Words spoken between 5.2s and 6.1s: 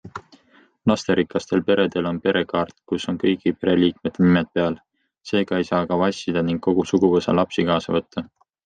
seega ei saa ka